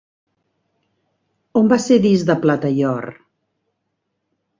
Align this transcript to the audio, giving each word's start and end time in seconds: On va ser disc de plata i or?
On 1.61 1.69
va 1.73 1.77
ser 1.83 1.97
disc 2.05 2.29
de 2.31 2.37
plata 2.47 2.71
i 2.79 2.87
or? 2.93 3.07